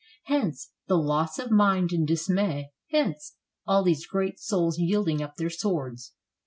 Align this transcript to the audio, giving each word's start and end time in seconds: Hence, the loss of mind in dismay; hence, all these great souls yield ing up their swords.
Hence, 0.23 0.71
the 0.87 0.97
loss 0.97 1.37
of 1.37 1.51
mind 1.51 1.91
in 1.93 2.05
dismay; 2.07 2.71
hence, 2.89 3.35
all 3.67 3.83
these 3.83 4.07
great 4.07 4.39
souls 4.39 4.79
yield 4.79 5.07
ing 5.09 5.21
up 5.21 5.35
their 5.35 5.51
swords. 5.51 6.13